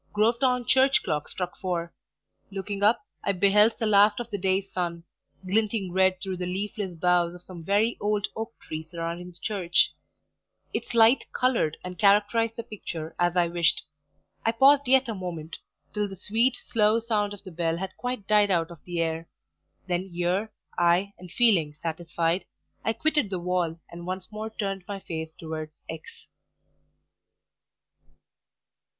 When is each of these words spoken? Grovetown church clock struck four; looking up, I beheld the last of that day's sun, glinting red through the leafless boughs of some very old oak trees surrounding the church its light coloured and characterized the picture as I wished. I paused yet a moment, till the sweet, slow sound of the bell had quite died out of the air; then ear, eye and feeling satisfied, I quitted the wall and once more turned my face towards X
Grovetown 0.15 0.65
church 0.65 1.03
clock 1.03 1.27
struck 1.29 1.55
four; 1.55 1.93
looking 2.49 2.81
up, 2.81 3.05
I 3.23 3.33
beheld 3.33 3.77
the 3.77 3.85
last 3.85 4.19
of 4.19 4.31
that 4.31 4.41
day's 4.41 4.65
sun, 4.73 5.03
glinting 5.45 5.91
red 5.93 6.19
through 6.19 6.37
the 6.37 6.47
leafless 6.47 6.95
boughs 6.95 7.35
of 7.35 7.43
some 7.43 7.63
very 7.63 7.97
old 8.01 8.27
oak 8.35 8.51
trees 8.59 8.89
surrounding 8.89 9.29
the 9.29 9.37
church 9.39 9.93
its 10.73 10.95
light 10.95 11.31
coloured 11.31 11.77
and 11.83 11.99
characterized 11.99 12.55
the 12.55 12.63
picture 12.63 13.15
as 13.19 13.37
I 13.37 13.47
wished. 13.47 13.83
I 14.43 14.53
paused 14.53 14.87
yet 14.87 15.07
a 15.07 15.13
moment, 15.13 15.59
till 15.93 16.07
the 16.07 16.15
sweet, 16.15 16.55
slow 16.57 16.97
sound 16.97 17.31
of 17.35 17.43
the 17.43 17.51
bell 17.51 17.77
had 17.77 17.95
quite 17.95 18.25
died 18.25 18.49
out 18.49 18.71
of 18.71 18.83
the 18.83 19.01
air; 19.01 19.29
then 19.85 20.09
ear, 20.11 20.51
eye 20.79 21.13
and 21.19 21.29
feeling 21.29 21.75
satisfied, 21.83 22.45
I 22.83 22.93
quitted 22.93 23.29
the 23.29 23.37
wall 23.37 23.79
and 23.91 24.07
once 24.07 24.31
more 24.31 24.49
turned 24.49 24.83
my 24.87 24.99
face 24.99 25.31
towards 25.33 25.79
X 25.87 26.25